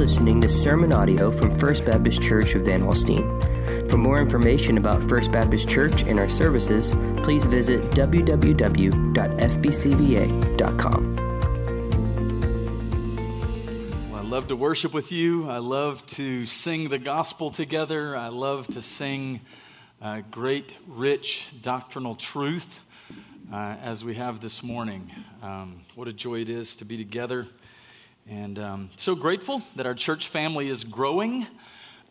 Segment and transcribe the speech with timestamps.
[0.00, 3.90] listening to sermon audio from First Baptist Church of Van Alstyne.
[3.90, 8.96] For more information about First Baptist Church and our services, please visit www.fbcva.com.
[14.10, 15.50] Well, I love to worship with you.
[15.50, 18.16] I love to sing the gospel together.
[18.16, 19.42] I love to sing
[20.00, 22.80] uh, great, rich doctrinal truth
[23.52, 25.10] uh, as we have this morning.
[25.42, 27.48] Um, what a joy it is to be together.
[28.28, 31.46] And um, so grateful that our church family is growing.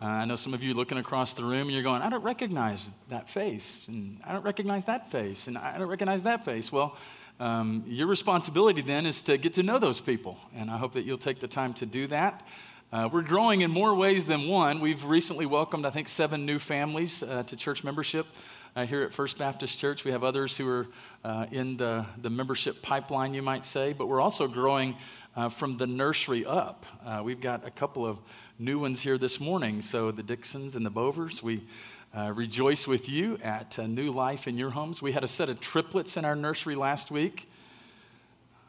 [0.02, 2.90] Uh, I know some of you looking across the room you're going, I don't recognize
[3.10, 6.72] that face, and I don't recognize that face, and I don't recognize that face.
[6.72, 6.98] Well,
[7.40, 11.04] um, your responsibility then is to get to know those people, and I hope that
[11.04, 12.46] you'll take the time to do that.
[12.92, 14.80] Uh, we're growing in more ways than one.
[14.80, 18.26] We've recently welcomed, I think, seven new families uh, to church membership
[18.76, 20.04] uh, here at First Baptist Church.
[20.04, 20.88] We have others who are
[21.24, 24.96] uh, in the, the membership pipeline, you might say, but we're also growing
[25.40, 26.86] uh, from the nursery up.
[27.06, 28.20] Uh, we've got a couple of
[28.60, 29.82] new ones here this morning.
[29.82, 31.64] So the Dixons and the Bovers, we
[32.14, 35.02] uh, rejoice with you at New Life in your homes.
[35.02, 37.50] We had a set of triplets in our nursery last week.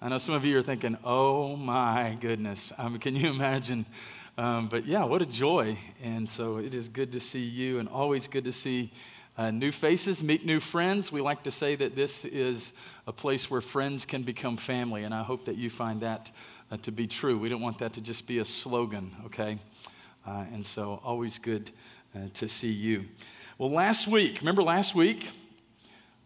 [0.01, 2.73] I know some of you are thinking, oh my goodness.
[2.79, 3.85] Um, can you imagine?
[4.39, 5.77] Um, but yeah, what a joy.
[6.01, 8.93] And so it is good to see you and always good to see
[9.37, 11.11] uh, new faces, meet new friends.
[11.11, 12.73] We like to say that this is
[13.07, 16.31] a place where friends can become family, and I hope that you find that
[16.71, 17.39] uh, to be true.
[17.39, 19.59] We don't want that to just be a slogan, okay?
[20.27, 21.71] Uh, and so, always good
[22.15, 23.07] uh, to see you.
[23.59, 25.27] Well, last week, remember last week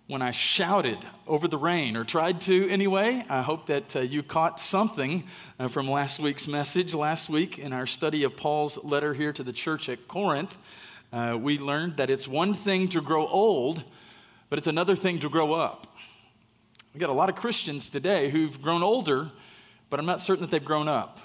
[0.06, 3.24] when I shouted over the rain, or tried to anyway?
[3.28, 5.24] I hope that uh, you caught something
[5.58, 6.94] uh, from last week's message.
[6.94, 10.56] Last week, in our study of Paul's letter here to the church at Corinth,
[11.38, 13.82] we learned that it's one thing to grow old,
[14.50, 15.86] but it's another thing to grow up.
[16.92, 19.30] We've got a lot of Christians today who've grown older,
[19.90, 21.20] but I'm not certain that they've grown up.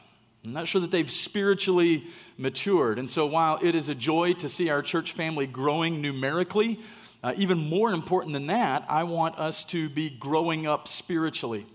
[0.46, 2.06] I'm not sure that they've spiritually
[2.38, 2.98] matured.
[2.98, 6.80] And so, while it is a joy to see our church family growing numerically,
[7.22, 11.66] uh, even more important than that, I want us to be growing up spiritually.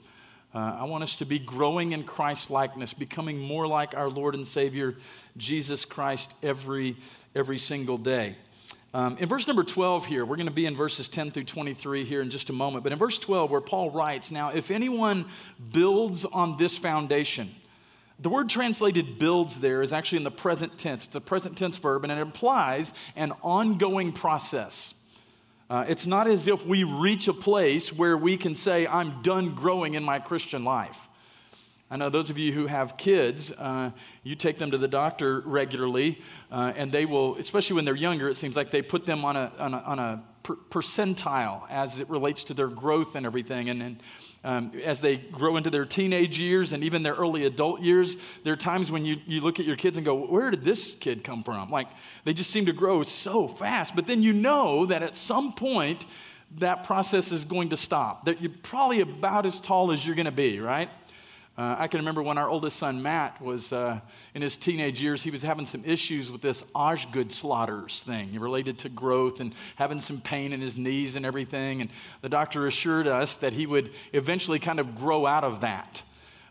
[0.55, 4.34] Uh, I want us to be growing in Christ likeness, becoming more like our Lord
[4.34, 4.97] and Savior,
[5.37, 6.97] Jesus Christ, every
[7.34, 8.37] every single day.
[8.94, 12.05] Um, in verse number 12 here, we're going to be in verses 10 through 23
[12.05, 12.84] here in just a moment.
[12.84, 15.27] But in verse 12, where Paul writes, Now, if anyone
[15.72, 17.53] builds on this foundation,
[18.21, 21.06] the word translated builds there is actually in the present tense.
[21.06, 24.94] It's a present tense verb, and it implies an ongoing process.
[25.69, 29.56] Uh, it's not as if we reach a place where we can say, I'm done
[29.56, 31.09] growing in my Christian life.
[31.91, 33.91] I know those of you who have kids, uh,
[34.22, 38.28] you take them to the doctor regularly, uh, and they will, especially when they're younger,
[38.28, 42.00] it seems like they put them on a, on a, on a per- percentile as
[42.00, 43.69] it relates to their growth and everything.
[43.69, 44.00] And, and
[44.45, 48.53] um, as they grow into their teenage years and even their early adult years, there
[48.55, 51.22] are times when you, you look at your kids and go, Where did this kid
[51.22, 51.71] come from?
[51.71, 51.89] Like,
[52.25, 53.95] they just seem to grow so fast.
[53.95, 56.06] But then you know that at some point,
[56.59, 60.27] that process is going to stop, that you're probably about as tall as you're going
[60.27, 60.89] to be, right?
[61.56, 64.00] Uh, I can remember when our oldest son Matt was uh,
[64.34, 68.88] in his teenage years, he was having some issues with this Osgood-Schlatters thing related to
[68.88, 71.81] growth and having some pain in his knees and everything.
[71.81, 71.91] And
[72.22, 76.03] the doctor assured us that he would eventually kind of grow out of that.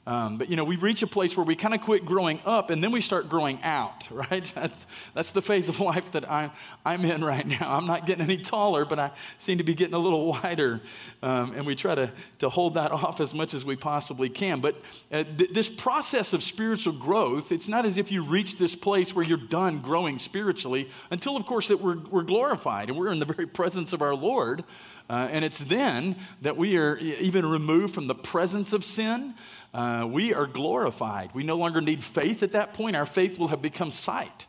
[0.05, 2.71] Um, but you know, we reach a place where we kind of quit growing up
[2.71, 4.51] and then we start growing out, right?
[4.53, 6.51] That's, that's the phase of life that I'm,
[6.85, 7.73] I'm in right now.
[7.73, 10.81] I'm not getting any taller, but I seem to be getting a little wider.
[11.21, 14.59] Um, and we try to, to hold that off as much as we possibly can.
[14.59, 14.75] But
[15.09, 19.15] uh, th- this process of spiritual growth, it's not as if you reach this place
[19.15, 23.19] where you're done growing spiritually until, of course, that we're, we're glorified and we're in
[23.19, 24.65] the very presence of our Lord.
[25.09, 29.33] Uh, and it's then that we are even removed from the presence of sin
[29.73, 31.31] uh, we are glorified.
[31.33, 32.95] We no longer need faith at that point.
[32.95, 34.45] Our faith will have become sight.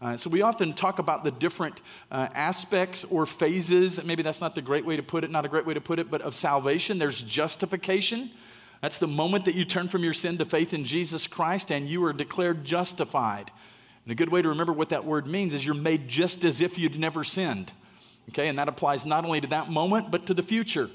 [0.00, 1.80] Uh, so we often talk about the different
[2.10, 4.02] uh, aspects or phases.
[4.02, 5.98] Maybe that's not the great way to put it, not a great way to put
[5.98, 6.98] it, but of salvation.
[6.98, 8.30] There's justification.
[8.80, 11.88] That's the moment that you turn from your sin to faith in Jesus Christ and
[11.88, 13.50] you are declared justified.
[14.04, 16.60] And a good way to remember what that word means is you're made just as
[16.60, 17.72] if you'd never sinned.
[18.30, 20.90] Okay, and that applies not only to that moment, but to the future.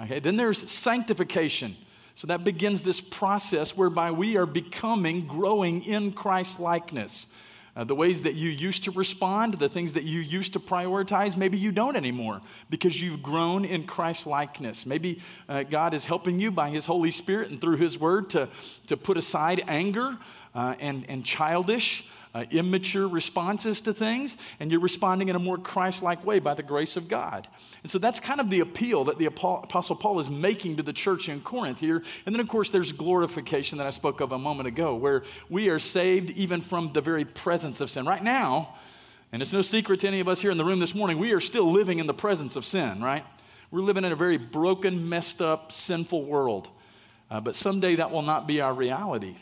[0.00, 1.76] Okay, then there's sanctification.
[2.14, 7.26] So that begins this process whereby we are becoming, growing in Christ likeness.
[7.74, 11.38] Uh, the ways that you used to respond, the things that you used to prioritize,
[11.38, 14.84] maybe you don't anymore because you've grown in Christ likeness.
[14.84, 18.50] Maybe uh, God is helping you by His Holy Spirit and through His Word to,
[18.88, 20.18] to put aside anger
[20.54, 22.04] uh, and, and childish
[22.34, 26.54] uh, immature responses to things, and you're responding in a more Christ like way by
[26.54, 27.46] the grace of God.
[27.82, 30.92] And so that's kind of the appeal that the Apostle Paul is making to the
[30.92, 32.02] church in Corinth here.
[32.24, 35.68] And then, of course, there's glorification that I spoke of a moment ago, where we
[35.68, 38.06] are saved even from the very presence of sin.
[38.06, 38.76] Right now,
[39.32, 41.32] and it's no secret to any of us here in the room this morning, we
[41.32, 43.24] are still living in the presence of sin, right?
[43.70, 46.68] We're living in a very broken, messed up, sinful world.
[47.30, 49.36] Uh, but someday that will not be our reality.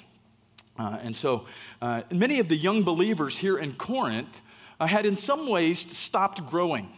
[0.81, 1.45] Uh, and so
[1.83, 4.41] uh, many of the young believers here in Corinth
[4.79, 6.89] uh, had, in some ways, stopped growing.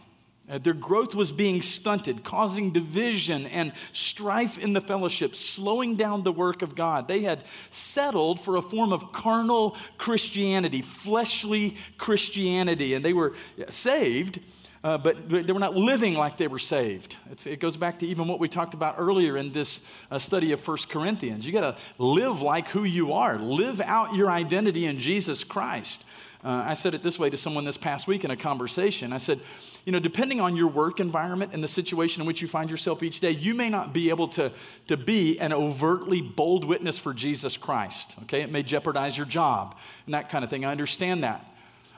[0.49, 6.23] Uh, their growth was being stunted, causing division and strife in the fellowship, slowing down
[6.23, 7.09] the work of God.
[7.09, 13.35] They had settled for a form of carnal Christianity, fleshly Christianity, and they were
[13.67, 14.39] saved
[14.83, 17.15] uh, but they were not living like they were saved.
[17.31, 19.81] It's, it goes back to even what we talked about earlier in this
[20.11, 21.45] uh, study of First Corinthians.
[21.45, 26.03] You got to live like who you are, live out your identity in Jesus Christ.
[26.43, 29.13] Uh, I said it this way to someone this past week in a conversation.
[29.13, 29.39] I said,
[29.85, 33.01] you know, depending on your work environment and the situation in which you find yourself
[33.01, 34.51] each day, you may not be able to,
[34.87, 38.15] to be an overtly bold witness for Jesus Christ.
[38.23, 40.65] Okay, it may jeopardize your job and that kind of thing.
[40.65, 41.45] I understand that.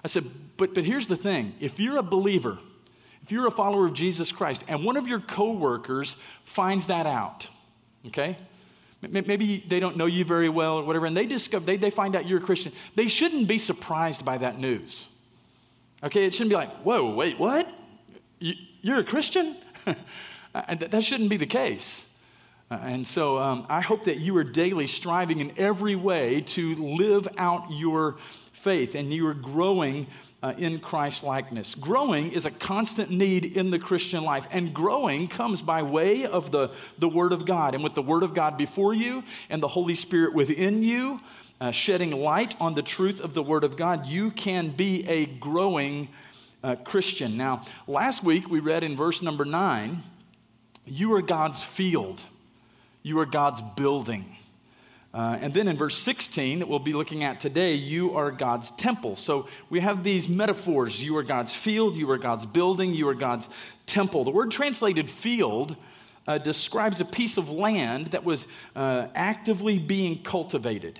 [0.03, 0.25] I said,
[0.57, 2.59] but, but here's the thing if you're a believer,
[3.25, 7.49] if you're a follower of Jesus Christ and one of your coworkers finds that out,
[8.05, 8.37] okay?
[9.01, 12.15] Maybe they don't know you very well or whatever, and they discover they, they find
[12.15, 12.71] out you're a Christian.
[12.93, 15.07] They shouldn't be surprised by that news.
[16.03, 17.67] Okay, it shouldn't be like, whoa, wait, what?
[18.39, 19.57] You're a Christian?
[20.53, 22.05] that shouldn't be the case.
[22.69, 26.75] Uh, and so um, I hope that you are daily striving in every way to
[26.75, 28.17] live out your
[28.53, 30.05] faith and you are growing
[30.45, 31.73] uh, in Christ likeness.
[31.73, 36.51] Growing is a constant need in the Christian life, and growing comes by way of
[36.51, 36.69] the,
[36.99, 37.73] the Word of God.
[37.73, 41.19] And with the Word of God before you and the Holy Spirit within you,
[41.59, 45.25] uh, shedding light on the truth of the Word of God, you can be a
[45.25, 46.09] growing
[46.63, 47.37] uh, Christian.
[47.37, 50.03] Now, last week we read in verse number nine,
[50.85, 52.23] you are God's field,
[53.01, 54.37] you are God's building.
[55.15, 58.71] Uh, and then in verse 16, that we'll be looking at today, you are God's
[58.71, 59.15] temple.
[59.15, 61.01] So we have these metaphors.
[61.01, 63.47] You are God's field, you are God's building, you are God's
[63.85, 64.25] temple.
[64.25, 65.77] The word translated field
[66.27, 68.45] uh, describes a piece of land that was
[68.75, 70.99] uh, actively being cultivated.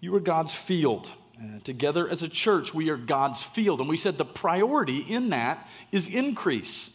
[0.00, 1.10] You are God's field.
[1.38, 3.80] Uh, together as a church, we are God's field.
[3.80, 6.90] And we said the priority in that is increase.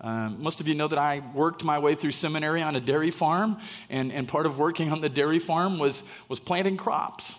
[0.00, 3.10] Um, most of you know that I worked my way through seminary on a dairy
[3.10, 3.58] farm,
[3.88, 7.36] and, and part of working on the dairy farm was, was planting crops.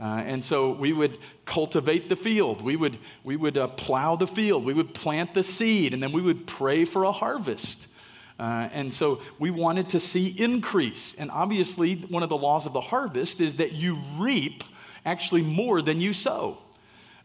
[0.00, 2.62] Uh, and so we would cultivate the field.
[2.62, 4.64] We would, we would uh, plow the field.
[4.64, 7.86] We would plant the seed, and then we would pray for a harvest.
[8.38, 11.14] Uh, and so we wanted to see increase.
[11.14, 14.62] And obviously, one of the laws of the harvest is that you reap
[15.04, 16.58] actually more than you sow.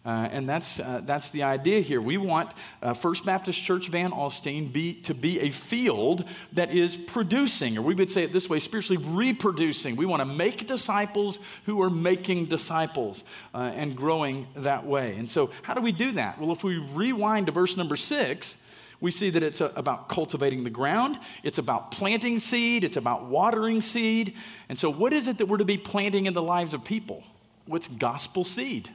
[0.05, 2.01] Uh, and that's, uh, that's the idea here.
[2.01, 2.51] We want
[2.81, 7.83] uh, First Baptist Church Van Alstyne be, to be a field that is producing, or
[7.83, 9.95] we would say it this way spiritually reproducing.
[9.95, 13.23] We want to make disciples who are making disciples
[13.53, 15.15] uh, and growing that way.
[15.15, 16.37] And so, how do we do that?
[16.37, 18.57] Well, if we rewind to verse number six,
[18.99, 23.25] we see that it's a, about cultivating the ground, it's about planting seed, it's about
[23.25, 24.33] watering seed.
[24.67, 27.23] And so, what is it that we're to be planting in the lives of people?
[27.67, 28.89] What's gospel seed?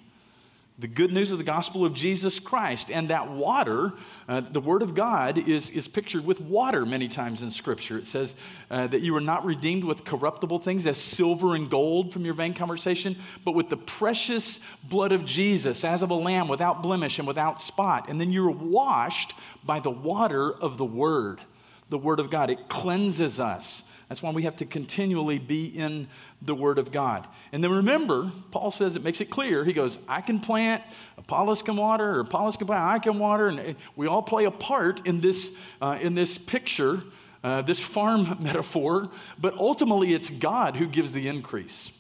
[0.79, 2.91] The good news of the gospel of Jesus Christ.
[2.91, 3.93] And that water,
[4.29, 7.99] uh, the Word of God, is, is pictured with water many times in Scripture.
[7.99, 8.37] It says
[8.71, 12.35] uh, that you were not redeemed with corruptible things as silver and gold from your
[12.35, 17.19] vain conversation, but with the precious blood of Jesus, as of a lamb without blemish
[17.19, 18.09] and without spot.
[18.09, 21.41] And then you're washed by the water of the Word,
[21.89, 22.51] the Word of God.
[22.51, 23.83] It cleanses us.
[24.09, 26.09] That's why we have to continually be in
[26.41, 27.27] the Word of God.
[27.53, 29.65] And then remember, Paul says it makes it clear.
[29.65, 30.83] He goes, I can plant,
[31.19, 33.49] Apollos can water, or Apollos can plant, I can water.
[33.49, 37.03] And we all play a part in this, uh, in this picture,
[37.45, 39.11] uh, this farm metaphor.
[39.39, 41.91] But ultimately, it's God who gives the increase.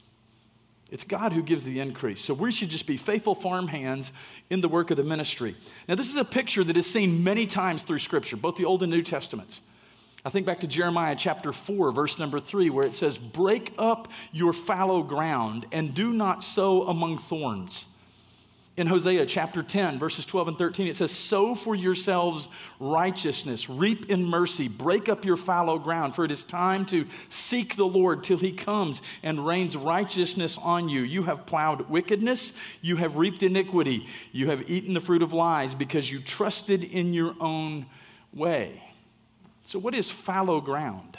[0.91, 2.23] It's God who gives the increase.
[2.23, 4.15] So we should just be faithful farm hands
[4.49, 5.55] in the work of the ministry.
[5.87, 8.83] Now, this is a picture that is seen many times through Scripture, both the Old
[8.83, 9.61] and New Testaments.
[10.25, 14.09] I think back to Jeremiah chapter 4, verse number 3, where it says, Break up
[14.33, 17.87] your fallow ground and do not sow among thorns.
[18.77, 22.49] In Hosea chapter 10, verses 12 and 13, it says, Sow for yourselves
[22.79, 27.75] righteousness, reap in mercy, break up your fallow ground, for it is time to seek
[27.75, 31.01] the Lord till he comes and rains righteousness on you.
[31.01, 35.75] You have plowed wickedness, you have reaped iniquity, you have eaten the fruit of lies
[35.75, 37.87] because you trusted in your own
[38.33, 38.88] way.
[39.69, 41.19] So, what is fallow ground?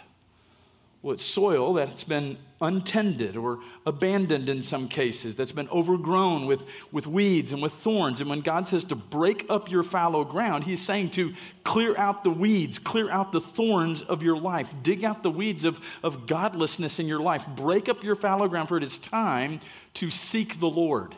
[1.03, 6.62] Well, it's soil that's been untended or abandoned in some cases, that's been overgrown with,
[6.91, 8.22] with weeds and with thorns.
[8.22, 12.24] And when God says to break up your fallow ground, He's saying to clear out
[12.24, 16.25] the weeds, clear out the thorns of your life, dig out the weeds of, of
[16.25, 19.62] godlessness in your life, break up your fallow ground, for it is time
[19.94, 21.13] to seek the Lord.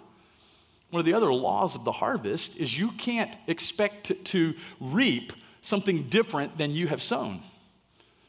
[0.89, 5.31] One of the other laws of the harvest is you can't expect to, to reap
[5.61, 7.41] something different than you have sown.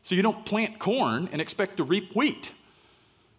[0.03, 2.53] So you don't plant corn and expect to reap wheat.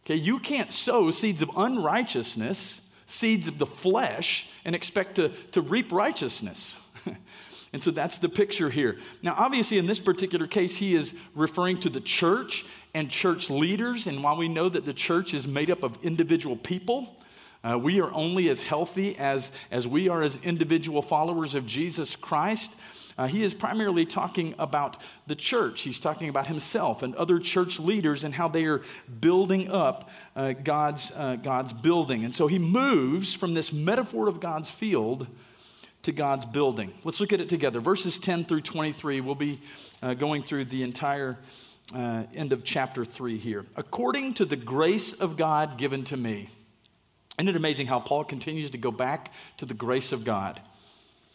[0.06, 5.62] Okay, you can't sow seeds of unrighteousness, seeds of the flesh, and expect to, to
[5.62, 6.76] reap righteousness.
[7.74, 8.98] and so that's the picture here.
[9.22, 14.08] Now, obviously, in this particular case, he is referring to the church and church leaders.
[14.08, 17.16] And while we know that the church is made up of individual people,
[17.64, 22.16] uh, we are only as healthy as, as we are as individual followers of Jesus
[22.18, 22.74] Christ.
[23.18, 25.82] Uh, he is primarily talking about the church.
[25.82, 28.82] He's talking about himself and other church leaders and how they are
[29.20, 32.26] building up uh, God's, uh, God's building.
[32.26, 35.28] And so he moves from this metaphor of God's field
[36.04, 36.94] to God's building.
[37.04, 37.80] Let's look at it together.
[37.80, 39.60] Verses 10 through 23, we'll be
[40.02, 41.38] uh, going through the entire
[41.94, 43.66] uh, end of chapter 3 here.
[43.76, 46.50] According to the grace of God given to me.
[47.40, 50.62] Isn't it amazing how Paul continues to go back to the grace of God?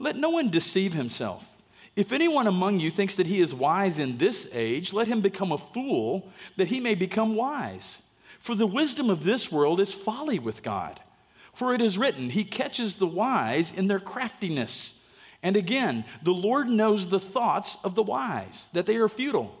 [0.00, 1.44] Let no one deceive himself.
[1.94, 5.52] If anyone among you thinks that he is wise in this age, let him become
[5.52, 6.26] a fool
[6.56, 8.00] that he may become wise.
[8.40, 11.00] For the wisdom of this world is folly with God.
[11.52, 14.94] For it is written, He catches the wise in their craftiness.
[15.42, 19.59] And again, the Lord knows the thoughts of the wise, that they are futile.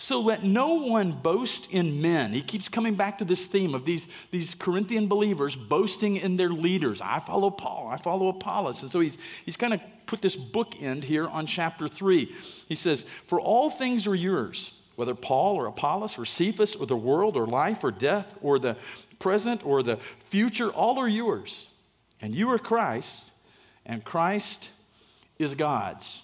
[0.00, 2.32] So let no one boast in men.
[2.32, 6.50] He keeps coming back to this theme of these, these Corinthian believers boasting in their
[6.50, 7.02] leaders.
[7.02, 8.82] I follow Paul, I follow Apollos.
[8.82, 12.32] And so he's, he's kind of put this bookend here on chapter 3.
[12.68, 16.96] He says, For all things are yours, whether Paul or Apollos or Cephas or the
[16.96, 18.76] world or life or death or the
[19.18, 19.98] present or the
[20.30, 21.66] future, all are yours.
[22.20, 23.32] And you are Christ,
[23.84, 24.70] and Christ
[25.40, 26.22] is God's.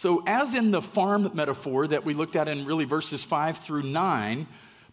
[0.00, 3.82] So, as in the farm metaphor that we looked at in really verses 5 through
[3.82, 4.46] 9,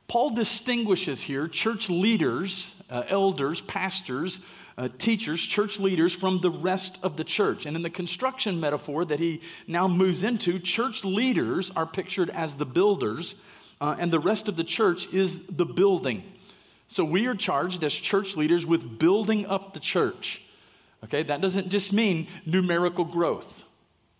[0.09, 4.41] Paul distinguishes here church leaders, uh, elders, pastors,
[4.77, 7.65] uh, teachers, church leaders from the rest of the church.
[7.65, 12.55] And in the construction metaphor that he now moves into, church leaders are pictured as
[12.55, 13.35] the builders,
[13.79, 16.21] uh, and the rest of the church is the building.
[16.89, 20.41] So we are charged as church leaders with building up the church.
[21.05, 23.63] Okay, that doesn't just mean numerical growth.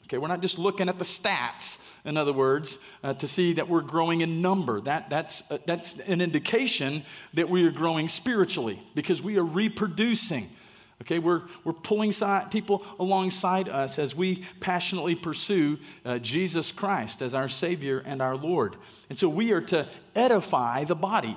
[0.07, 3.67] Okay, we're not just looking at the stats, in other words, uh, to see that
[3.67, 4.79] we're growing in number.
[4.79, 10.49] That, that's, uh, that's an indication that we are growing spiritually because we are reproducing.
[11.01, 17.21] Okay, we're, we're pulling side, people alongside us as we passionately pursue uh, Jesus Christ
[17.21, 18.77] as our Savior and our Lord.
[19.09, 21.35] And so we are to edify the body.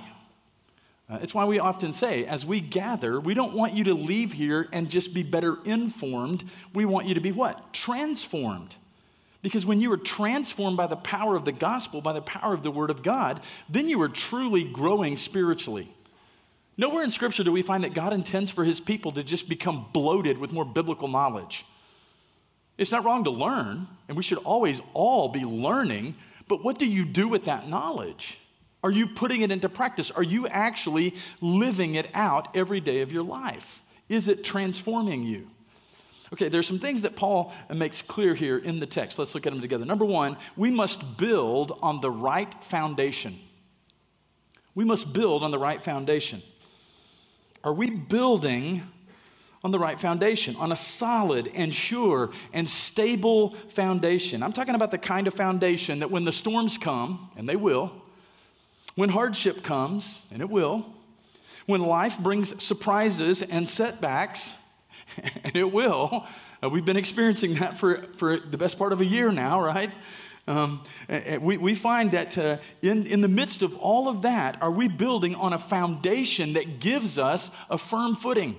[1.11, 4.33] Uh, it's why we often say, as we gather, we don't want you to leave
[4.33, 6.45] here and just be better informed.
[6.73, 7.73] We want you to be what?
[7.73, 8.76] Transformed.
[9.43, 12.62] Because when you are transformed by the power of the gospel, by the power of
[12.62, 15.90] the word of God, then you are truly growing spiritually.
[16.76, 19.87] Nowhere in Scripture do we find that God intends for his people to just become
[19.93, 21.64] bloated with more biblical knowledge.
[22.79, 26.14] It's not wrong to learn, and we should always all be learning,
[26.49, 28.39] but what do you do with that knowledge?
[28.83, 30.11] Are you putting it into practice?
[30.11, 33.83] Are you actually living it out every day of your life?
[34.09, 35.49] Is it transforming you?
[36.33, 39.19] Okay, there's some things that Paul makes clear here in the text.
[39.19, 39.85] Let's look at them together.
[39.85, 43.39] Number one, we must build on the right foundation.
[44.75, 46.43] We must build on the right foundation.
[47.65, 48.83] Are we building
[49.63, 54.43] on the right foundation, on a solid and sure and stable foundation?
[54.43, 57.93] I'm talking about the kind of foundation that when the storms come, and they will,
[58.97, 60.87] when hardship comes, and it will,
[61.66, 64.54] when life brings surprises and setbacks,
[65.44, 66.26] and it will,
[66.62, 69.90] uh, we've been experiencing that for, for the best part of a year now, right?
[70.47, 70.82] Um,
[71.40, 74.88] we, we find that uh, in, in the midst of all of that, are we
[74.88, 78.56] building on a foundation that gives us a firm footing,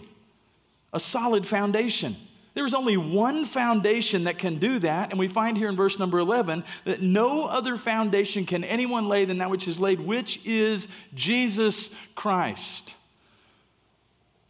[0.93, 2.15] a solid foundation?
[2.53, 6.19] There's only one foundation that can do that, and we find here in verse number
[6.19, 10.89] 11 that no other foundation can anyone lay than that which is laid, which is
[11.13, 12.95] Jesus Christ.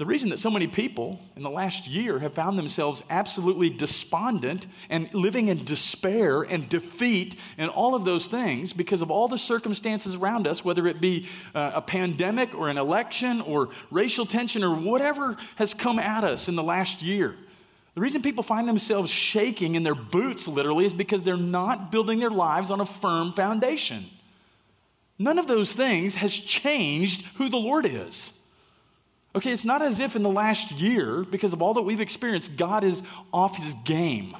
[0.01, 4.65] The reason that so many people in the last year have found themselves absolutely despondent
[4.89, 9.37] and living in despair and defeat and all of those things because of all the
[9.37, 14.63] circumstances around us, whether it be uh, a pandemic or an election or racial tension
[14.63, 17.35] or whatever has come at us in the last year.
[17.93, 22.19] The reason people find themselves shaking in their boots, literally, is because they're not building
[22.19, 24.05] their lives on a firm foundation.
[25.19, 28.31] None of those things has changed who the Lord is.
[29.35, 32.57] Okay, it's not as if in the last year, because of all that we've experienced,
[32.57, 34.35] God is off his game.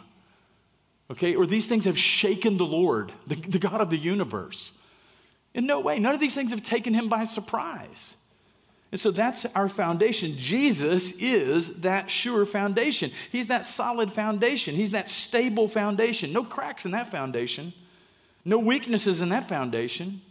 [1.10, 4.72] Okay, or these things have shaken the Lord, the, the God of the universe.
[5.54, 6.00] In no way.
[6.00, 8.16] None of these things have taken him by surprise.
[8.92, 10.38] And so that's our foundation.
[10.38, 13.12] Jesus is that sure foundation.
[13.32, 14.76] He's that solid foundation.
[14.76, 16.34] He's that stable foundation.
[16.34, 17.74] No cracks in that foundation,
[18.44, 20.22] no weaknesses in that foundation.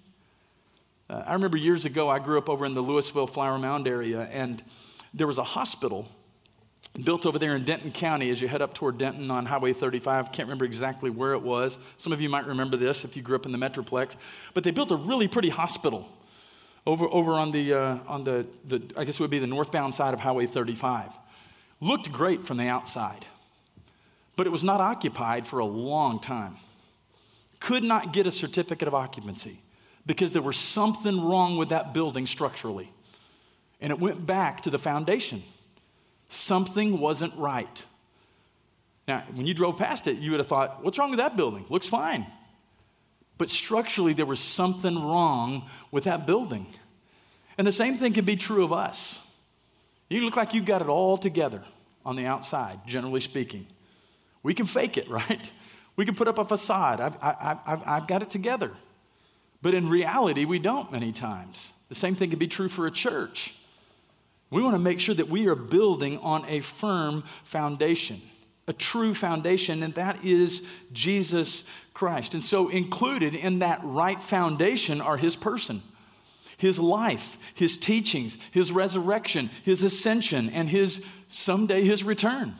[1.08, 4.28] Uh, I remember years ago, I grew up over in the Lewisville Flower Mound area,
[4.30, 4.62] and
[5.14, 6.06] there was a hospital
[7.04, 10.32] built over there in Denton County as you head up toward Denton on Highway 35.
[10.32, 11.78] Can't remember exactly where it was.
[11.96, 14.16] Some of you might remember this if you grew up in the Metroplex.
[14.54, 16.08] But they built a really pretty hospital
[16.86, 19.94] over, over on, the, uh, on the, the, I guess it would be the northbound
[19.94, 21.10] side of Highway 35.
[21.80, 23.26] Looked great from the outside,
[24.36, 26.56] but it was not occupied for a long time.
[27.58, 29.60] Could not get a certificate of occupancy
[30.06, 32.90] because there was something wrong with that building structurally.
[33.80, 35.42] And it went back to the foundation.
[36.28, 37.84] Something wasn't right.
[39.08, 41.66] Now, when you drove past it, you would have thought, what's wrong with that building?
[41.68, 42.26] Looks fine.
[43.40, 46.66] But structurally, there was something wrong with that building.
[47.56, 49.18] And the same thing can be true of us.
[50.10, 51.62] You look like you've got it all together
[52.04, 53.66] on the outside, generally speaking.
[54.42, 55.50] We can fake it, right?
[55.96, 57.00] We can put up a facade.
[57.00, 58.72] I've, I've, I've, I've got it together.
[59.62, 61.72] But in reality, we don't many times.
[61.88, 63.54] The same thing can be true for a church.
[64.50, 68.20] We want to make sure that we are building on a firm foundation,
[68.70, 72.32] a true foundation, and that is Jesus Christ.
[72.34, 75.82] And so, included in that right foundation are his person,
[76.56, 82.54] his life, his teachings, his resurrection, his ascension, and his someday his return.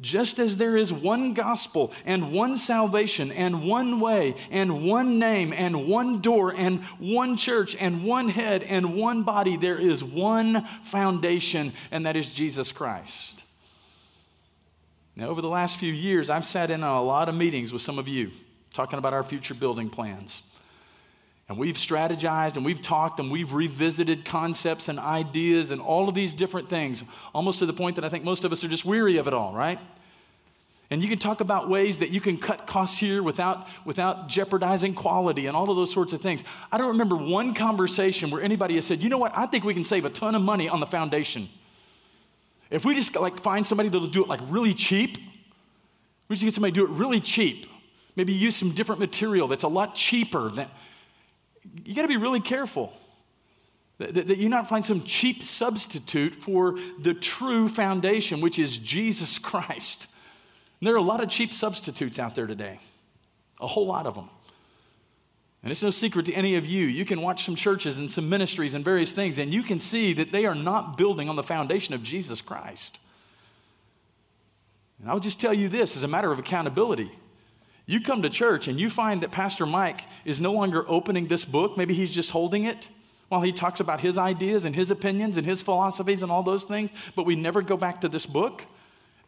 [0.00, 5.54] Just as there is one gospel and one salvation and one way and one name
[5.54, 10.68] and one door and one church and one head and one body, there is one
[10.84, 13.33] foundation, and that is Jesus Christ.
[15.16, 17.82] Now, over the last few years, I've sat in on a lot of meetings with
[17.82, 18.32] some of you
[18.72, 20.42] talking about our future building plans.
[21.48, 26.14] And we've strategized and we've talked and we've revisited concepts and ideas and all of
[26.14, 28.84] these different things, almost to the point that I think most of us are just
[28.84, 29.78] weary of it all, right?
[30.90, 34.94] And you can talk about ways that you can cut costs here without, without jeopardizing
[34.94, 36.44] quality and all of those sorts of things.
[36.72, 39.74] I don't remember one conversation where anybody has said, you know what, I think we
[39.74, 41.48] can save a ton of money on the foundation.
[42.70, 45.18] If we just like find somebody that'll do it like really cheap,
[46.28, 47.66] we just get somebody to do it really cheap.
[48.16, 50.68] Maybe use some different material that's a lot cheaper than
[51.84, 52.92] you got to be really careful
[53.98, 58.76] that, that, that you not find some cheap substitute for the true foundation, which is
[58.78, 60.06] Jesus Christ.
[60.80, 62.80] And there are a lot of cheap substitutes out there today,
[63.60, 64.28] a whole lot of them.
[65.64, 66.86] And it's no secret to any of you.
[66.86, 70.12] You can watch some churches and some ministries and various things, and you can see
[70.12, 72.98] that they are not building on the foundation of Jesus Christ.
[75.00, 77.10] And I'll just tell you this as a matter of accountability.
[77.86, 81.46] You come to church and you find that Pastor Mike is no longer opening this
[81.46, 81.78] book.
[81.78, 82.88] Maybe he's just holding it
[83.30, 86.64] while he talks about his ideas and his opinions and his philosophies and all those
[86.64, 88.66] things, but we never go back to this book.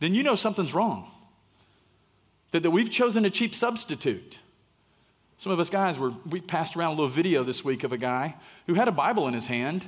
[0.01, 1.11] Then you know something's wrong.
[2.53, 4.39] That, that we've chosen a cheap substitute.
[5.39, 7.99] Some of us guys were, we passed around a little video this week of a
[7.99, 9.87] guy who had a Bible in his hand,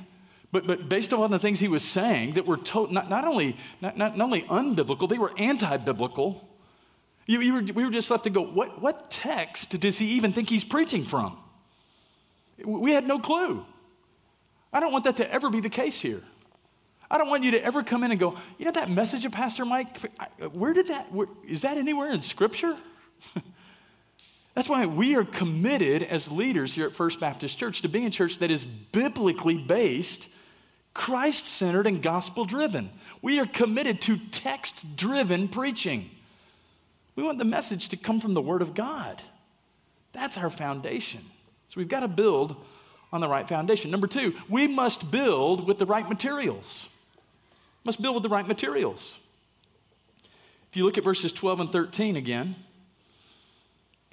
[0.51, 3.57] but, but based on the things he was saying that were to, not, not, only,
[3.81, 6.47] not, not, not only unbiblical, they were anti biblical.
[7.25, 10.33] You, you were, we were just left to go, what, what text does he even
[10.33, 11.37] think he's preaching from?
[12.63, 13.65] We had no clue.
[14.71, 16.21] I don't want that to ever be the case here.
[17.09, 19.31] I don't want you to ever come in and go, you know, that message of
[19.31, 19.97] Pastor Mike,
[20.51, 22.77] where did that, where, is that anywhere in Scripture?
[24.59, 28.09] That's why we are committed as leaders here at First Baptist Church to being a
[28.09, 30.27] church that is biblically based
[30.93, 32.89] Christ centered and gospel driven.
[33.21, 36.09] We are committed to text driven preaching.
[37.15, 39.23] We want the message to come from the Word of God.
[40.11, 41.21] That's our foundation.
[41.69, 42.57] So we've got to build
[43.13, 43.91] on the right foundation.
[43.91, 46.89] Number two, we must build with the right materials.
[47.85, 49.19] Must build with the right materials.
[50.69, 52.57] If you look at verses 12 and 13 again,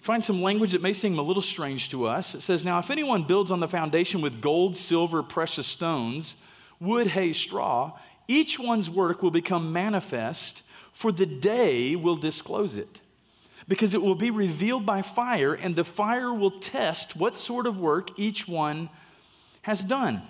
[0.06, 2.36] find some language that may seem a little strange to us.
[2.36, 6.36] It says, Now, if anyone builds on the foundation with gold, silver, precious stones,
[6.78, 13.00] wood, hay, straw, each one's work will become manifest, for the day will disclose it.
[13.66, 17.80] Because it will be revealed by fire, and the fire will test what sort of
[17.80, 18.88] work each one
[19.62, 20.22] has done.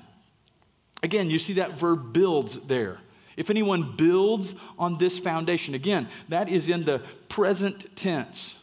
[1.03, 2.97] Again, you see that verb build there.
[3.37, 8.57] If anyone builds on this foundation, again, that is in the present tense.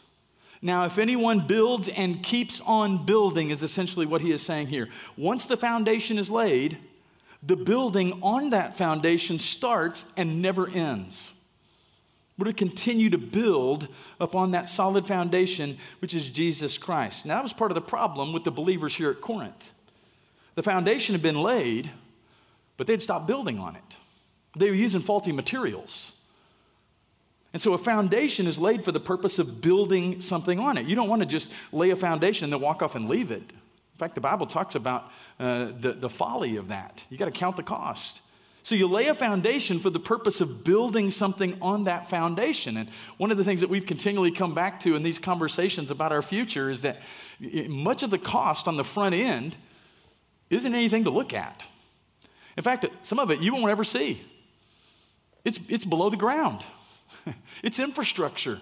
[0.64, 4.88] Now, if anyone builds and keeps on building, is essentially what he is saying here.
[5.18, 6.78] Once the foundation is laid,
[7.46, 11.34] the building on that foundation starts and never ends.
[12.38, 13.90] We're to continue to build
[14.22, 17.26] upon that solid foundation, which is Jesus Christ.
[17.26, 19.72] Now, that was part of the problem with the believers here at Corinth.
[20.56, 21.92] The foundation had been laid,
[22.78, 23.98] but they'd stopped building on it.
[24.58, 26.14] They were using faulty materials.
[27.54, 30.88] And so a foundation is laid for the purpose of building something on it.
[30.88, 33.42] You don't want to just lay a foundation and then walk off and leave it.
[33.42, 37.06] In fact, the Bible talks about uh, the, the folly of that.
[37.10, 38.22] You got to count the cost.
[38.64, 42.78] So you lay a foundation for the purpose of building something on that foundation.
[42.78, 46.12] And one of the things that we've continually come back to in these conversations about
[46.12, 47.02] our future is that
[47.68, 49.58] much of the cost on the front end
[50.50, 51.64] isn't anything to look at.
[52.58, 54.22] In fact, some of it you won't ever see.
[55.44, 56.64] It's, it's below the ground.
[57.64, 58.60] it's infrastructure.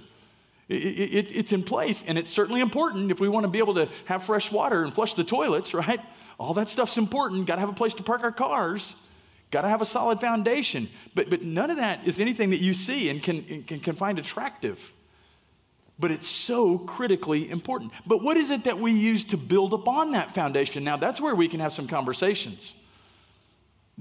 [0.69, 3.73] It, it, it's in place, and it's certainly important if we want to be able
[3.75, 5.99] to have fresh water and flush the toilets, right?
[6.39, 7.45] All that stuff's important.
[7.45, 8.95] Got to have a place to park our cars.
[9.51, 10.89] Got to have a solid foundation.
[11.13, 14.17] But, but none of that is anything that you see and can, can, can find
[14.17, 14.93] attractive.
[15.99, 17.91] But it's so critically important.
[18.07, 20.85] But what is it that we use to build upon that foundation?
[20.85, 22.73] Now, that's where we can have some conversations.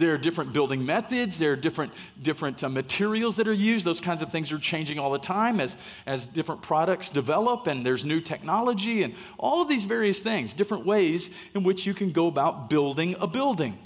[0.00, 3.84] There are different building methods, there are different, different uh, materials that are used.
[3.84, 7.84] Those kinds of things are changing all the time as, as different products develop and
[7.84, 12.12] there's new technology and all of these various things, different ways in which you can
[12.12, 13.76] go about building a building.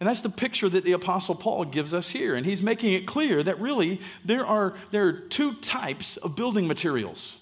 [0.00, 2.34] And that's the picture that the Apostle Paul gives us here.
[2.34, 6.66] And he's making it clear that really there are, there are two types of building
[6.66, 7.36] materials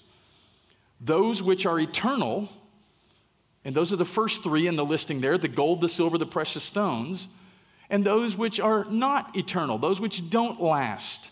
[0.99, 2.49] those which are eternal,
[3.63, 6.25] and those are the first three in the listing there the gold, the silver, the
[6.25, 7.29] precious stones,
[7.91, 11.29] and those which are not eternal, those which don't last.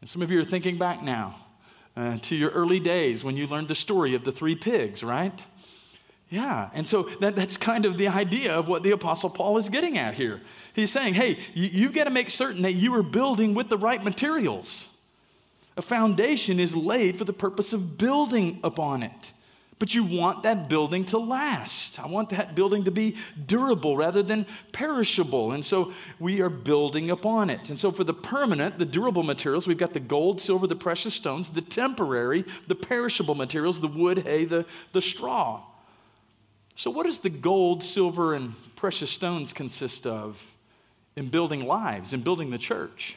[0.00, 1.34] And some of you are thinking back now
[1.96, 5.42] uh, to your early days when you learned the story of the three pigs, right?
[6.28, 9.68] Yeah, and so that, that's kind of the idea of what the Apostle Paul is
[9.68, 10.42] getting at here.
[10.74, 13.78] He's saying, hey, you, you've got to make certain that you are building with the
[13.78, 14.88] right materials.
[15.76, 19.32] A foundation is laid for the purpose of building upon it.
[19.78, 22.00] But you want that building to last.
[22.00, 25.52] I want that building to be durable rather than perishable.
[25.52, 27.68] And so we are building upon it.
[27.68, 31.12] And so for the permanent, the durable materials, we've got the gold, silver, the precious
[31.12, 35.62] stones, the temporary, the perishable materials, the wood, hay, the, the straw.
[36.74, 40.38] So, what does the gold, silver, and precious stones consist of
[41.16, 43.16] in building lives, in building the church?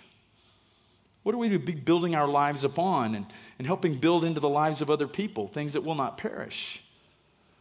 [1.29, 3.27] What are we to be building our lives upon and,
[3.59, 6.83] and helping build into the lives of other people, things that will not perish?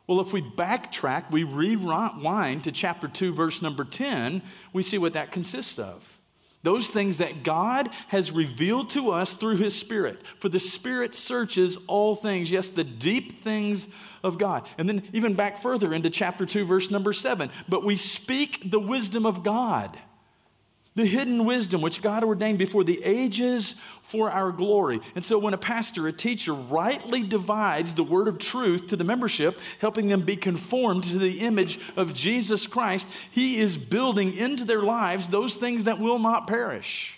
[0.06, 4.40] Well, if we backtrack, we rewind to chapter 2, verse number 10,
[4.72, 6.02] we see what that consists of.
[6.62, 10.22] Those things that God has revealed to us through His Spirit.
[10.38, 13.86] For the Spirit searches all things, yes, the deep things
[14.24, 14.66] of God.
[14.78, 17.50] And then even back further into chapter 2, verse number 7.
[17.68, 19.98] But we speak the wisdom of God
[20.98, 25.00] the hidden wisdom which God ordained before the ages for our glory.
[25.14, 29.04] And so, when a pastor, a teacher, rightly divides the word of truth to the
[29.04, 34.64] membership, helping them be conformed to the image of Jesus Christ, he is building into
[34.64, 37.16] their lives those things that will not perish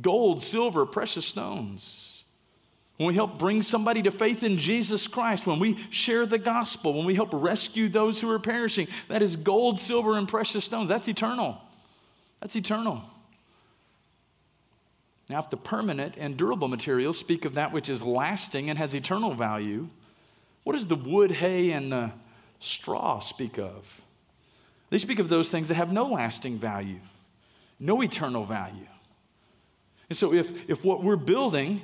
[0.00, 2.24] gold, silver, precious stones.
[2.96, 6.94] When we help bring somebody to faith in Jesus Christ, when we share the gospel,
[6.94, 10.88] when we help rescue those who are perishing, that is gold, silver, and precious stones.
[10.88, 11.60] That's eternal.
[12.40, 13.02] That's eternal.
[15.28, 18.94] Now, if the permanent and durable materials speak of that which is lasting and has
[18.94, 19.88] eternal value,
[20.62, 22.12] what does the wood, hay, and the
[22.60, 24.00] straw speak of?
[24.90, 27.00] They speak of those things that have no lasting value,
[27.80, 28.86] no eternal value.
[30.08, 31.82] And so, if, if what we're building,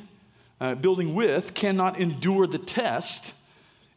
[0.61, 3.35] uh, building with, cannot endure the test,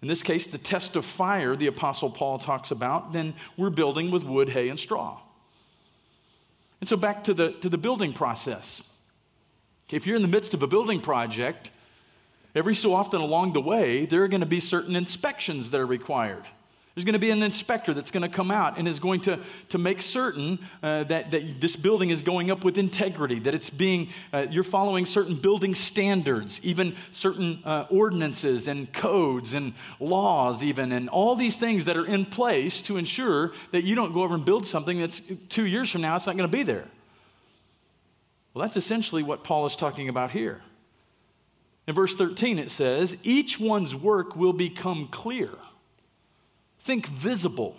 [0.01, 4.09] in this case, the test of fire the Apostle Paul talks about, then we're building
[4.09, 5.19] with wood, hay, and straw.
[6.85, 8.83] And so back to the, to the building process.
[9.89, 11.71] If you're in the midst of a building project,
[12.53, 15.85] every so often along the way, there are going to be certain inspections that are
[15.87, 16.43] required.
[16.95, 19.37] There's going to be an inspector that's going to come out and is going to,
[19.67, 23.69] to make certain uh, that, that this building is going up with integrity, that it's
[23.69, 30.63] being, uh, you're following certain building standards, even certain uh, ordinances and codes and laws,
[30.63, 34.23] even, and all these things that are in place to ensure that you don't go
[34.23, 36.85] over and build something that's two years from now, it's not going to be there.
[38.53, 40.61] Well, that's essentially what Paul is talking about here.
[41.87, 45.49] In verse 13, it says, Each one's work will become clear
[46.85, 47.75] Think visible.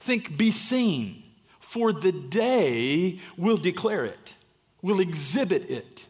[0.00, 1.22] Think be seen.
[1.60, 4.34] For the day will declare it,
[4.82, 6.06] will exhibit it,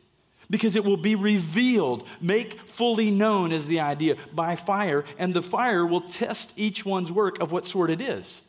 [0.49, 5.43] because it will be revealed, make fully known is the idea, by fire, and the
[5.43, 8.40] fire will test each one's work of what sort it is.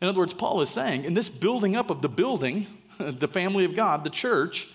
[0.00, 2.66] In other words, Paul is saying, in this building up of the building,
[2.98, 4.66] the family of God, the church,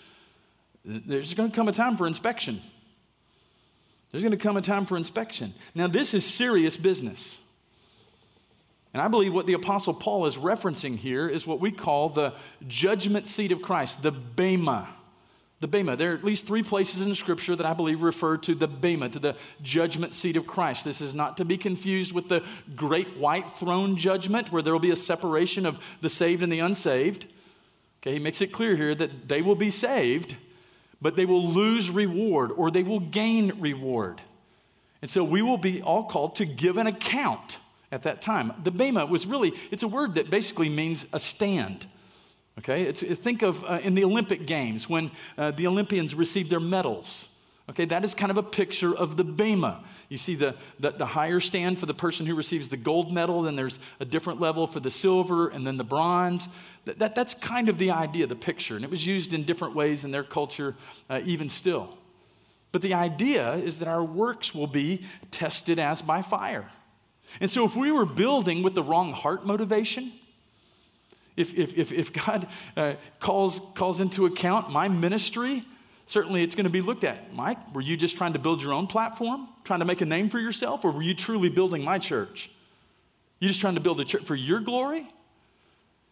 [0.86, 2.62] there's going to come a time for inspection.
[4.12, 5.54] There's going to come a time for inspection.
[5.76, 7.40] Now, this is serious business.
[8.93, 12.34] And I believe what the Apostle Paul is referencing here is what we call the
[12.67, 14.89] judgment seat of Christ, the Bema.
[15.62, 15.95] The Bema.
[15.95, 19.10] There are at least three places in scripture that I believe refer to the Bema,
[19.10, 20.84] to the judgment seat of Christ.
[20.84, 22.43] This is not to be confused with the
[22.75, 26.60] great white throne judgment, where there will be a separation of the saved and the
[26.60, 27.27] unsaved.
[28.01, 30.36] Okay, he makes it clear here that they will be saved,
[31.01, 34.19] but they will lose reward or they will gain reward.
[35.01, 37.58] And so we will be all called to give an account
[37.91, 38.54] at that time.
[38.63, 41.88] The bema was really, it's a word that basically means a stand.
[42.60, 46.60] Okay, it's, think of uh, in the Olympic Games when uh, the Olympians receive their
[46.60, 47.27] medals.
[47.69, 49.82] Okay, that is kind of a picture of the bema.
[50.10, 53.43] You see the, the, the, higher stand for the person who receives the gold medal,
[53.43, 56.49] then there's a different level for the silver, and then the bronze.
[56.84, 58.75] That, that that's kind of the idea, the picture.
[58.75, 60.75] And it was used in different ways in their culture,
[61.10, 61.97] uh, even still.
[62.73, 66.69] But the idea is that our works will be tested as by fire.
[67.39, 70.12] And so, if we were building with the wrong heart motivation,
[71.38, 75.63] if, if, if, if God uh, calls, calls into account my ministry,
[76.06, 77.34] certainly it's going to be looked at.
[77.34, 80.30] Mike, were you just trying to build your own platform, trying to make a name
[80.30, 82.52] for yourself, or were you truly building my church?
[83.39, 85.08] You just trying to build a church for your glory?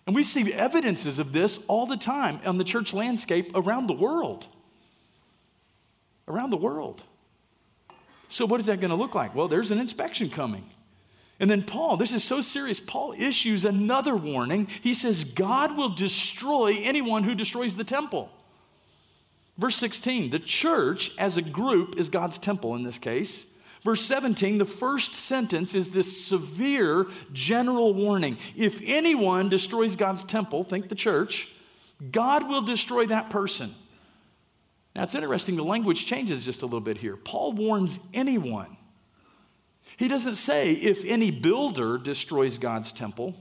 [0.07, 3.93] And we see evidences of this all the time on the church landscape around the
[3.93, 4.47] world.
[6.27, 7.03] Around the world.
[8.29, 9.35] So, what is that going to look like?
[9.35, 10.63] Well, there's an inspection coming.
[11.39, 12.79] And then Paul, this is so serious.
[12.79, 14.67] Paul issues another warning.
[14.81, 18.29] He says, God will destroy anyone who destroys the temple.
[19.57, 23.45] Verse 16, the church as a group is God's temple in this case.
[23.83, 28.37] Verse 17, the first sentence is this severe general warning.
[28.55, 31.47] If anyone destroys God's temple, think the church,
[32.11, 33.73] God will destroy that person.
[34.95, 37.15] Now it's interesting, the language changes just a little bit here.
[37.15, 38.75] Paul warns anyone.
[39.99, 43.35] He doesn't say if any builder destroys God's temple.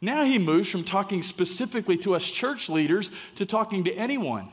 [0.00, 4.48] Now he moves from talking specifically to us church leaders to talking to anyone.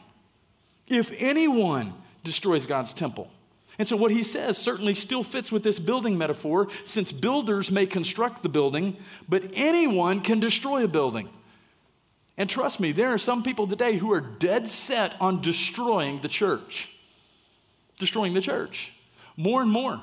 [0.87, 3.29] If anyone destroys God's temple.
[3.77, 7.85] And so what he says certainly still fits with this building metaphor, since builders may
[7.85, 8.97] construct the building,
[9.29, 11.29] but anyone can destroy a building.
[12.37, 16.27] And trust me, there are some people today who are dead set on destroying the
[16.27, 16.89] church.
[17.97, 18.93] Destroying the church.
[19.37, 20.01] More and more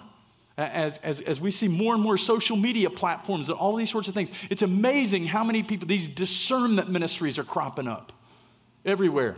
[0.57, 4.09] as, as, as we see more and more social media platforms and all these sorts
[4.09, 8.13] of things, it's amazing how many people, these discernment ministries are cropping up
[8.85, 9.37] everywhere.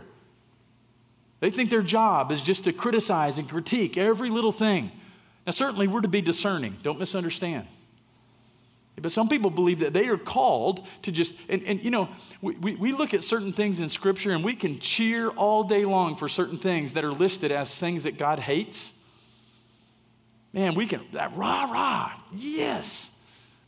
[1.41, 4.91] They think their job is just to criticize and critique every little thing.
[5.45, 7.67] Now, certainly, we're to be discerning, don't misunderstand.
[9.01, 12.09] But some people believe that they are called to just, and, and you know,
[12.41, 15.85] we, we, we look at certain things in Scripture and we can cheer all day
[15.85, 18.91] long for certain things that are listed as things that God hates.
[20.53, 23.11] Man, we can, that rah, rah, yes.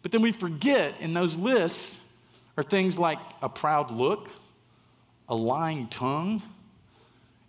[0.01, 1.99] But then we forget in those lists
[2.57, 4.29] are things like a proud look,
[5.29, 6.41] a lying tongue,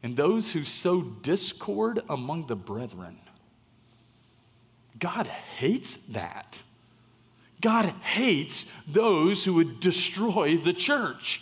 [0.02, 3.18] and those who sow discord among the brethren.
[4.98, 6.62] God hates that.
[7.60, 11.40] God hates those who would destroy the church.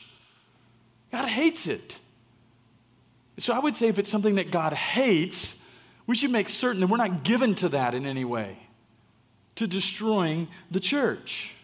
[1.11, 1.99] God hates it.
[3.39, 5.57] So I would say if it's something that God hates,
[6.11, 8.59] we should make certain that we're not given to that in any way,
[9.55, 11.55] to destroying the church.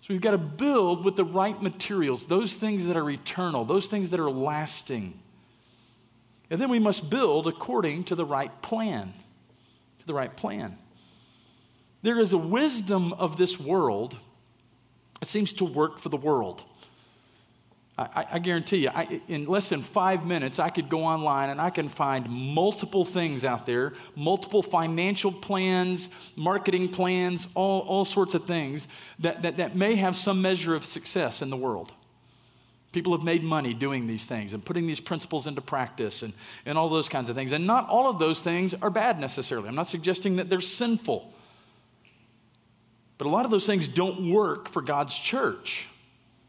[0.00, 3.86] So we've got to build with the right materials, those things that are eternal, those
[3.86, 5.20] things that are lasting.
[6.50, 9.14] And then we must build according to the right plan.
[10.00, 10.76] To the right plan.
[12.02, 14.16] There is a wisdom of this world
[15.20, 16.64] that seems to work for the world.
[17.96, 21.60] I, I guarantee you, I, in less than five minutes, I could go online and
[21.60, 28.34] I can find multiple things out there, multiple financial plans, marketing plans, all, all sorts
[28.34, 28.88] of things
[29.20, 31.92] that, that, that may have some measure of success in the world.
[32.90, 36.32] People have made money doing these things and putting these principles into practice and,
[36.66, 37.52] and all those kinds of things.
[37.52, 39.68] And not all of those things are bad necessarily.
[39.68, 41.32] I'm not suggesting that they're sinful.
[43.18, 45.88] But a lot of those things don't work for God's church.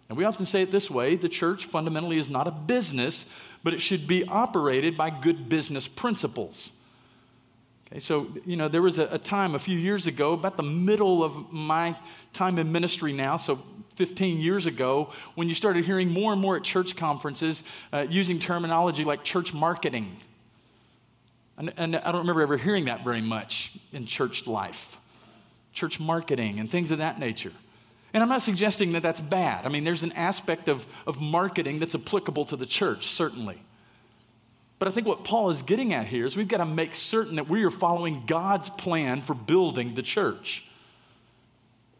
[0.07, 3.25] And we often say it this way the church fundamentally is not a business,
[3.63, 6.71] but it should be operated by good business principles.
[7.87, 10.63] Okay, so, you know, there was a, a, time a few years ago, about the
[10.63, 11.95] middle of my
[12.33, 13.61] time in ministry now, so
[13.95, 17.63] 15 years ago, when you started hearing more and more at church conferences
[17.93, 20.17] uh, using terminology like church marketing.
[21.57, 24.99] And, and I don't remember ever hearing that very much in church life
[25.71, 27.51] church marketing and things of that nature.
[28.15, 29.65] And I'm not suggesting that that's bad.
[29.65, 33.61] I mean, there's an aspect of, of marketing that's applicable to the church, certainly.
[34.79, 37.35] But I think what Paul is getting at here is we've got to make certain
[37.35, 40.65] that we are following God's plan for building the church.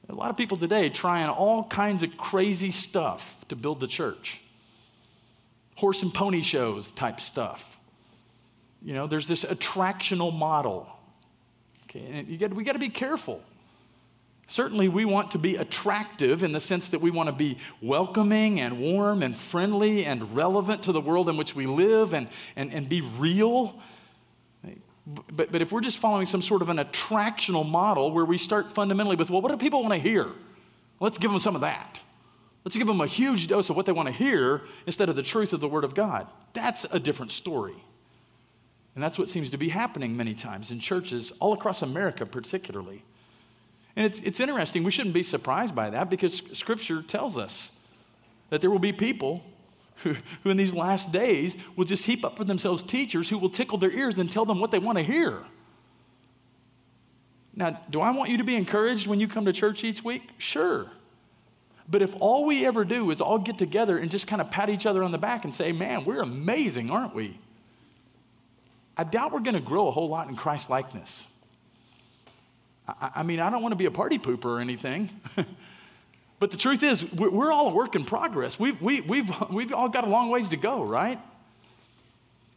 [0.07, 4.39] A lot of people today trying all kinds of crazy stuff to build the church.
[5.75, 7.77] Horse and pony shows type stuff.
[8.81, 10.87] You know, there's this attractional model.
[11.89, 13.41] Okay, and we got to be careful.
[14.47, 18.59] Certainly, we want to be attractive in the sense that we want to be welcoming
[18.59, 22.71] and warm and friendly and relevant to the world in which we live and, and,
[22.71, 23.79] and be real.
[25.07, 28.71] But, but if we're just following some sort of an attractional model where we start
[28.71, 30.27] fundamentally with, well, what do people want to hear?
[30.99, 31.99] Let's give them some of that.
[32.63, 35.23] Let's give them a huge dose of what they want to hear instead of the
[35.23, 36.27] truth of the Word of God.
[36.53, 37.75] That's a different story.
[38.95, 43.03] And that's what seems to be happening many times in churches all across America, particularly.
[43.95, 44.83] And it's, it's interesting.
[44.83, 47.71] We shouldn't be surprised by that because Scripture tells us
[48.49, 49.43] that there will be people
[50.03, 53.49] who, who in these last days will just heap up for themselves teachers who will
[53.49, 55.39] tickle their ears and tell them what they want to hear.
[57.55, 60.23] Now, do I want you to be encouraged when you come to church each week?
[60.37, 60.87] Sure.
[61.87, 64.69] But if all we ever do is all get together and just kind of pat
[64.69, 67.37] each other on the back and say, man, we're amazing, aren't we?
[68.97, 71.27] I doubt we're going to grow a whole lot in Christ likeness.
[72.87, 75.09] I, I, mean, I don't want to be a party pooper or anything.
[76.39, 78.59] But the truth is, we're all a work in progress.
[78.59, 81.19] We've, we, we've, we've all got a long ways to go, right?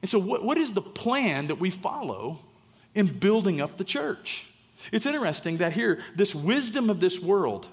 [0.02, 2.40] And so, what, what is the plan that we follow
[2.94, 4.46] in building up the church?
[4.92, 7.68] It's interesting that here, this wisdom of this world,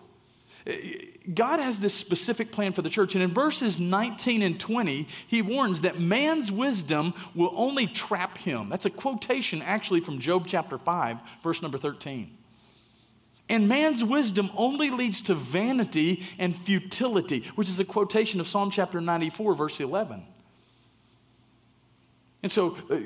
[0.67, 3.15] eh, God has this specific plan for the church.
[3.15, 8.69] And in verses 19 and 20, he warns that man's wisdom will only trap him.
[8.69, 12.35] That's a quotation actually from Job chapter 5, verse number 13.
[13.47, 18.71] And man's wisdom only leads to vanity and futility, which is a quotation of Psalm
[18.71, 20.25] chapter 94, verse 11.
[22.41, 22.97] And so, uh,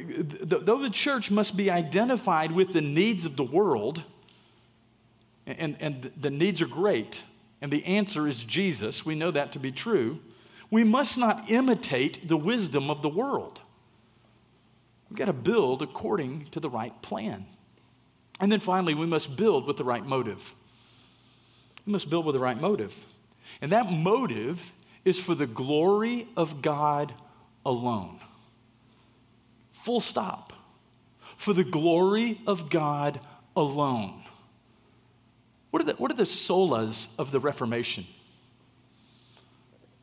[0.41, 4.03] though the church must be identified with the needs of the world,
[5.45, 7.23] and, and the needs are great,
[7.61, 10.19] and the answer is Jesus, we know that to be true,
[10.71, 13.59] we must not imitate the wisdom of the world.
[15.09, 17.45] We've got to build according to the right plan.
[18.39, 20.55] And then finally, we must build with the right motive.
[21.85, 22.93] We must build with the right motive.
[23.61, 24.73] And that motive
[25.03, 27.13] is for the glory of God
[27.65, 28.19] alone.
[29.73, 30.53] Full stop.
[31.37, 33.19] For the glory of God
[33.55, 34.23] alone.
[35.71, 38.07] What are the, what are the solas of the Reformation?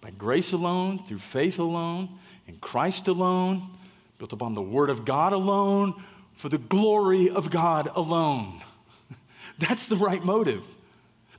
[0.00, 3.70] By grace alone, through faith alone, in Christ alone,
[4.18, 6.02] built upon the Word of God alone,
[6.36, 8.62] for the glory of God alone.
[9.58, 10.64] That's the right motive.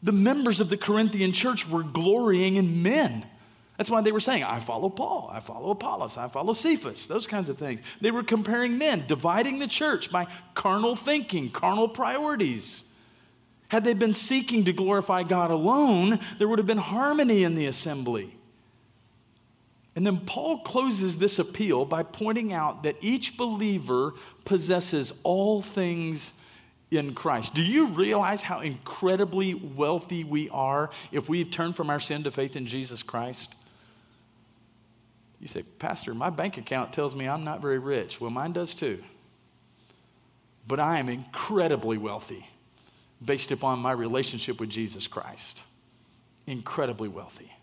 [0.03, 3.25] The members of the Corinthian church were glorying in men.
[3.77, 7.27] That's why they were saying, I follow Paul, I follow Apollos, I follow Cephas, those
[7.27, 7.81] kinds of things.
[8.01, 12.83] They were comparing men, dividing the church by carnal thinking, carnal priorities.
[13.67, 17.67] Had they been seeking to glorify God alone, there would have been harmony in the
[17.67, 18.36] assembly.
[19.97, 24.13] And then Paul closes this appeal by pointing out that each believer
[24.45, 26.33] possesses all things
[26.91, 27.55] in Christ.
[27.55, 32.31] Do you realize how incredibly wealthy we are if we've turned from our sin to
[32.31, 33.55] faith in Jesus Christ?
[35.39, 38.21] You say, Pastor, my bank account tells me I'm not very rich.
[38.21, 39.03] Well, mine does too.
[40.67, 42.47] But I am incredibly wealthy
[43.25, 45.63] based upon my relationship with Jesus Christ.
[46.45, 47.56] Incredibly wealthy.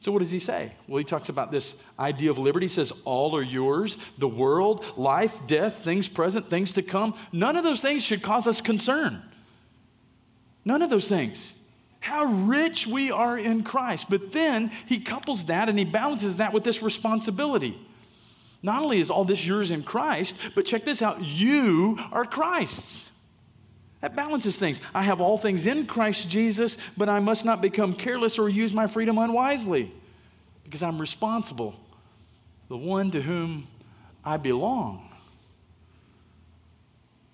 [0.00, 0.72] So, what does he say?
[0.86, 2.64] Well, he talks about this idea of liberty.
[2.64, 7.14] He says, All are yours the world, life, death, things present, things to come.
[7.32, 9.22] None of those things should cause us concern.
[10.64, 11.52] None of those things.
[12.00, 14.06] How rich we are in Christ.
[14.08, 17.76] But then he couples that and he balances that with this responsibility.
[18.62, 23.07] Not only is all this yours in Christ, but check this out you are Christ's.
[24.00, 24.80] That balances things.
[24.94, 28.72] I have all things in Christ Jesus, but I must not become careless or use
[28.72, 29.92] my freedom unwisely
[30.62, 31.74] because I'm responsible,
[32.68, 33.66] the one to whom
[34.24, 35.08] I belong.